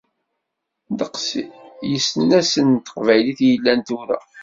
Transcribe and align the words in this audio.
Ddeqs 0.91 1.29
n 1.39 1.41
yisnasen 1.89 2.69
s 2.77 2.81
teqbaylit 2.85 3.39
i 3.45 3.47
yellan 3.51 3.79
tura. 3.87 4.17